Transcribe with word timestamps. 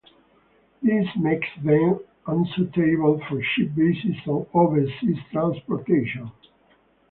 This 0.81 1.05
makes 1.15 1.47
them 1.63 1.99
unsuitable 2.25 3.21
for 3.29 3.39
ship-based 3.53 4.27
overseas 4.51 5.17
transportation. 5.31 6.31